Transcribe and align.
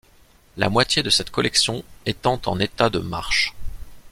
La 0.57 0.67
moitié 0.71 1.03
de 1.03 1.11
cette 1.11 1.29
collection 1.29 1.83
étant 2.07 2.41
en 2.47 2.59
état 2.59 2.89
de 2.89 2.97
marche. 2.97 3.53